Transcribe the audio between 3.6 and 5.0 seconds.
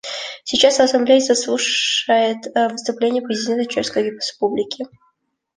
Чешской Республики.